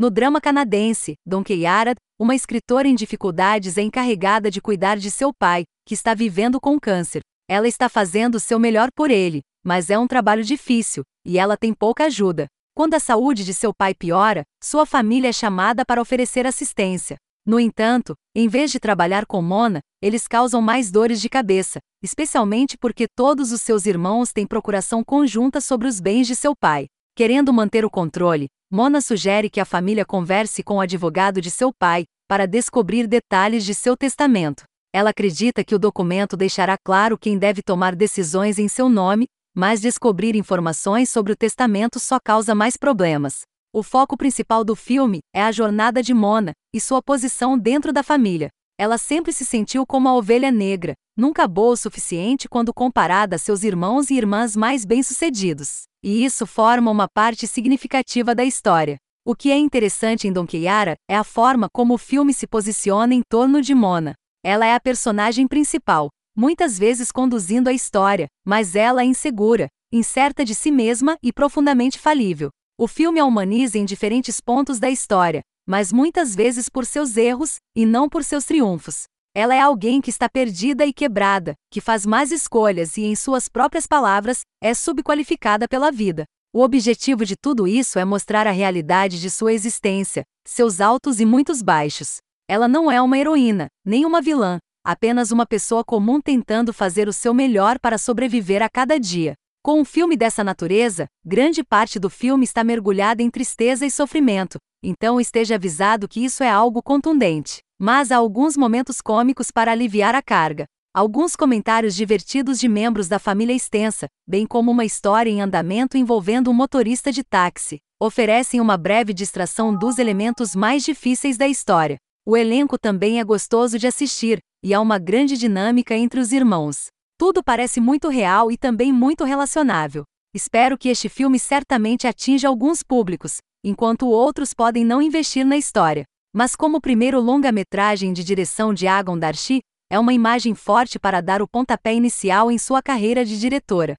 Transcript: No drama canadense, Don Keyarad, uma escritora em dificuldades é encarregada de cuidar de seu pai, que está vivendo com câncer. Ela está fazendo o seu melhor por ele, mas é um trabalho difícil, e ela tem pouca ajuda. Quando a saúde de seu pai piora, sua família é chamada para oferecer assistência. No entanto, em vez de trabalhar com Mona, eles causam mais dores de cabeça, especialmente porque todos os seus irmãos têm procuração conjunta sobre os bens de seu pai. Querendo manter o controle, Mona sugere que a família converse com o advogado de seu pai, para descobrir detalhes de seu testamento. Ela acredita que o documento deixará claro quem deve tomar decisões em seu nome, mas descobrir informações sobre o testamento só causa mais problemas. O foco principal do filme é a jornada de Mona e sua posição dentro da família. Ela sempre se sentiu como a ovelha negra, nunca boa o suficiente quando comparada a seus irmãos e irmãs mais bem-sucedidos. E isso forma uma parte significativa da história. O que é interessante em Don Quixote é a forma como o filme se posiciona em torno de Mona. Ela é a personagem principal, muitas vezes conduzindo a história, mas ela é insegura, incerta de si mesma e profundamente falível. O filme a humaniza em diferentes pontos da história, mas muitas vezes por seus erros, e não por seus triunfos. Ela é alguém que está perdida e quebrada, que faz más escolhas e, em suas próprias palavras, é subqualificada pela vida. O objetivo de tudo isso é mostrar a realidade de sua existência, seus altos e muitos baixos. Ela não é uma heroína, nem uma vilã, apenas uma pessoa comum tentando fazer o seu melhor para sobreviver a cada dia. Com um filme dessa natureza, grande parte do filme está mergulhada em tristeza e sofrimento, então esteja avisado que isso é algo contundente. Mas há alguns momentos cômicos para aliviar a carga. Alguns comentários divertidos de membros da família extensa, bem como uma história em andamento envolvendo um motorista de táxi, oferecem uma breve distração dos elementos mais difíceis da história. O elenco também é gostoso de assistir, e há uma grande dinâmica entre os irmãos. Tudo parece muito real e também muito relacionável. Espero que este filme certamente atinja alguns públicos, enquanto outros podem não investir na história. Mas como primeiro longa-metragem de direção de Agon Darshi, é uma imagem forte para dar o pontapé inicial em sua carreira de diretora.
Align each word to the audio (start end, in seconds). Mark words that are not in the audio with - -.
No 0.00 0.10
drama 0.10 0.40
canadense, 0.40 1.12
Don 1.26 1.44
Keyarad, 1.44 1.96
uma 2.18 2.34
escritora 2.34 2.88
em 2.88 2.94
dificuldades 2.94 3.76
é 3.76 3.82
encarregada 3.82 4.50
de 4.50 4.58
cuidar 4.58 4.96
de 4.96 5.10
seu 5.10 5.30
pai, 5.30 5.64
que 5.86 5.92
está 5.92 6.14
vivendo 6.14 6.58
com 6.58 6.80
câncer. 6.80 7.20
Ela 7.46 7.68
está 7.68 7.86
fazendo 7.86 8.36
o 8.36 8.40
seu 8.40 8.58
melhor 8.58 8.88
por 8.96 9.10
ele, 9.10 9.42
mas 9.62 9.90
é 9.90 9.98
um 9.98 10.06
trabalho 10.06 10.42
difícil, 10.42 11.02
e 11.22 11.38
ela 11.38 11.54
tem 11.54 11.74
pouca 11.74 12.06
ajuda. 12.06 12.46
Quando 12.74 12.94
a 12.94 12.98
saúde 12.98 13.44
de 13.44 13.52
seu 13.52 13.74
pai 13.74 13.94
piora, 13.94 14.40
sua 14.64 14.86
família 14.86 15.28
é 15.28 15.34
chamada 15.34 15.84
para 15.84 16.00
oferecer 16.00 16.46
assistência. 16.46 17.18
No 17.46 17.60
entanto, 17.60 18.14
em 18.34 18.48
vez 18.48 18.72
de 18.72 18.80
trabalhar 18.80 19.26
com 19.26 19.42
Mona, 19.42 19.80
eles 20.00 20.26
causam 20.26 20.62
mais 20.62 20.90
dores 20.90 21.20
de 21.20 21.28
cabeça, 21.28 21.78
especialmente 22.02 22.78
porque 22.78 23.04
todos 23.06 23.52
os 23.52 23.60
seus 23.60 23.84
irmãos 23.84 24.32
têm 24.32 24.46
procuração 24.46 25.04
conjunta 25.04 25.60
sobre 25.60 25.86
os 25.86 26.00
bens 26.00 26.26
de 26.26 26.34
seu 26.34 26.54
pai. 26.58 26.86
Querendo 27.20 27.52
manter 27.52 27.84
o 27.84 27.90
controle, 27.90 28.46
Mona 28.72 29.02
sugere 29.02 29.50
que 29.50 29.60
a 29.60 29.66
família 29.66 30.06
converse 30.06 30.62
com 30.62 30.76
o 30.76 30.80
advogado 30.80 31.38
de 31.38 31.50
seu 31.50 31.70
pai, 31.70 32.04
para 32.26 32.46
descobrir 32.46 33.06
detalhes 33.06 33.62
de 33.62 33.74
seu 33.74 33.94
testamento. 33.94 34.62
Ela 34.90 35.10
acredita 35.10 35.62
que 35.62 35.74
o 35.74 35.78
documento 35.78 36.34
deixará 36.34 36.78
claro 36.82 37.18
quem 37.18 37.36
deve 37.36 37.60
tomar 37.60 37.94
decisões 37.94 38.58
em 38.58 38.68
seu 38.68 38.88
nome, 38.88 39.26
mas 39.54 39.82
descobrir 39.82 40.34
informações 40.34 41.10
sobre 41.10 41.30
o 41.30 41.36
testamento 41.36 42.00
só 42.00 42.18
causa 42.18 42.54
mais 42.54 42.78
problemas. 42.78 43.42
O 43.70 43.82
foco 43.82 44.16
principal 44.16 44.64
do 44.64 44.74
filme 44.74 45.18
é 45.36 45.42
a 45.42 45.52
jornada 45.52 46.02
de 46.02 46.14
Mona 46.14 46.52
e 46.74 46.80
sua 46.80 47.02
posição 47.02 47.58
dentro 47.58 47.92
da 47.92 48.02
família. 48.02 48.48
Ela 48.78 48.96
sempre 48.96 49.30
se 49.30 49.44
sentiu 49.44 49.84
como 49.84 50.08
a 50.08 50.16
ovelha 50.16 50.50
negra, 50.50 50.94
nunca 51.14 51.46
boa 51.46 51.74
o 51.74 51.76
suficiente 51.76 52.48
quando 52.48 52.72
comparada 52.72 53.36
a 53.36 53.38
seus 53.38 53.62
irmãos 53.62 54.08
e 54.08 54.14
irmãs 54.14 54.56
mais 54.56 54.86
bem-sucedidos. 54.86 55.89
E 56.02 56.24
isso 56.24 56.46
forma 56.46 56.90
uma 56.90 57.06
parte 57.06 57.46
significativa 57.46 58.34
da 58.34 58.42
história. 58.42 58.96
O 59.22 59.34
que 59.34 59.50
é 59.50 59.58
interessante 59.58 60.26
em 60.26 60.32
Don 60.32 60.46
Quixote 60.46 60.96
é 61.08 61.14
a 61.14 61.22
forma 61.22 61.68
como 61.70 61.94
o 61.94 61.98
filme 61.98 62.32
se 62.32 62.46
posiciona 62.46 63.14
em 63.14 63.20
torno 63.28 63.60
de 63.60 63.74
Mona. 63.74 64.14
Ela 64.42 64.64
é 64.64 64.74
a 64.74 64.80
personagem 64.80 65.46
principal, 65.46 66.08
muitas 66.34 66.78
vezes 66.78 67.12
conduzindo 67.12 67.68
a 67.68 67.72
história, 67.72 68.28
mas 68.46 68.74
ela 68.74 69.02
é 69.02 69.04
insegura, 69.04 69.68
incerta 69.92 70.42
de 70.42 70.54
si 70.54 70.70
mesma 70.70 71.18
e 71.22 71.30
profundamente 71.32 71.98
falível. 71.98 72.48
O 72.78 72.88
filme 72.88 73.20
a 73.20 73.26
humaniza 73.26 73.76
em 73.76 73.84
diferentes 73.84 74.40
pontos 74.40 74.78
da 74.78 74.88
história, 74.88 75.42
mas 75.68 75.92
muitas 75.92 76.34
vezes 76.34 76.70
por 76.70 76.86
seus 76.86 77.14
erros, 77.18 77.56
e 77.76 77.84
não 77.84 78.08
por 78.08 78.24
seus 78.24 78.46
triunfos. 78.46 79.04
Ela 79.34 79.54
é 79.54 79.60
alguém 79.60 80.00
que 80.00 80.10
está 80.10 80.28
perdida 80.28 80.84
e 80.84 80.92
quebrada, 80.92 81.54
que 81.70 81.80
faz 81.80 82.04
más 82.04 82.32
escolhas 82.32 82.96
e, 82.96 83.02
em 83.02 83.14
suas 83.14 83.48
próprias 83.48 83.86
palavras, 83.86 84.40
é 84.60 84.74
subqualificada 84.74 85.68
pela 85.68 85.92
vida. 85.92 86.24
O 86.52 86.62
objetivo 86.62 87.24
de 87.24 87.36
tudo 87.40 87.68
isso 87.68 88.00
é 88.00 88.04
mostrar 88.04 88.48
a 88.48 88.50
realidade 88.50 89.20
de 89.20 89.30
sua 89.30 89.52
existência, 89.52 90.24
seus 90.44 90.80
altos 90.80 91.20
e 91.20 91.24
muitos 91.24 91.62
baixos. 91.62 92.16
Ela 92.48 92.66
não 92.66 92.90
é 92.90 93.00
uma 93.00 93.16
heroína, 93.16 93.68
nem 93.86 94.04
uma 94.04 94.20
vilã, 94.20 94.58
apenas 94.84 95.30
uma 95.30 95.46
pessoa 95.46 95.84
comum 95.84 96.20
tentando 96.20 96.72
fazer 96.72 97.06
o 97.06 97.12
seu 97.12 97.32
melhor 97.32 97.78
para 97.78 97.98
sobreviver 97.98 98.62
a 98.62 98.68
cada 98.68 98.98
dia. 98.98 99.34
Com 99.62 99.80
um 99.80 99.84
filme 99.84 100.16
dessa 100.16 100.42
natureza, 100.42 101.06
grande 101.24 101.62
parte 101.62 102.00
do 102.00 102.10
filme 102.10 102.42
está 102.42 102.64
mergulhada 102.64 103.22
em 103.22 103.30
tristeza 103.30 103.86
e 103.86 103.90
sofrimento, 103.92 104.58
então 104.82 105.20
esteja 105.20 105.54
avisado 105.54 106.08
que 106.08 106.24
isso 106.24 106.42
é 106.42 106.50
algo 106.50 106.82
contundente. 106.82 107.60
Mas 107.82 108.12
há 108.12 108.18
alguns 108.18 108.58
momentos 108.58 109.00
cômicos 109.00 109.50
para 109.50 109.72
aliviar 109.72 110.14
a 110.14 110.20
carga. 110.20 110.66
Alguns 110.94 111.34
comentários 111.34 111.94
divertidos 111.94 112.60
de 112.60 112.68
membros 112.68 113.08
da 113.08 113.18
família 113.18 113.54
extensa, 113.54 114.06
bem 114.28 114.46
como 114.46 114.70
uma 114.70 114.84
história 114.84 115.30
em 115.30 115.40
andamento 115.40 115.96
envolvendo 115.96 116.50
um 116.50 116.52
motorista 116.52 117.10
de 117.10 117.24
táxi, 117.24 117.78
oferecem 117.98 118.60
uma 118.60 118.76
breve 118.76 119.14
distração 119.14 119.74
dos 119.74 119.98
elementos 119.98 120.54
mais 120.54 120.84
difíceis 120.84 121.38
da 121.38 121.48
história. 121.48 121.96
O 122.26 122.36
elenco 122.36 122.76
também 122.78 123.18
é 123.18 123.24
gostoso 123.24 123.78
de 123.78 123.86
assistir, 123.86 124.40
e 124.62 124.74
há 124.74 124.80
uma 124.80 124.98
grande 124.98 125.38
dinâmica 125.38 125.96
entre 125.96 126.20
os 126.20 126.32
irmãos. 126.32 126.88
Tudo 127.16 127.42
parece 127.42 127.80
muito 127.80 128.08
real 128.08 128.52
e 128.52 128.58
também 128.58 128.92
muito 128.92 129.24
relacionável. 129.24 130.04
Espero 130.34 130.76
que 130.76 130.90
este 130.90 131.08
filme 131.08 131.38
certamente 131.38 132.06
atinja 132.06 132.46
alguns 132.46 132.82
públicos, 132.82 133.38
enquanto 133.64 134.06
outros 134.06 134.52
podem 134.52 134.84
não 134.84 135.00
investir 135.00 135.46
na 135.46 135.56
história. 135.56 136.04
Mas 136.32 136.54
como 136.54 136.80
primeiro 136.80 137.20
longa-metragem 137.20 138.12
de 138.12 138.22
direção 138.22 138.72
de 138.72 138.86
Agon 138.86 139.18
Darshi, 139.18 139.62
é 139.90 139.98
uma 139.98 140.12
imagem 140.12 140.54
forte 140.54 140.96
para 140.96 141.20
dar 141.20 141.42
o 141.42 141.48
pontapé 141.48 141.92
inicial 141.92 142.52
em 142.52 142.56
sua 142.56 142.80
carreira 142.80 143.24
de 143.24 143.36
diretora. 143.36 143.96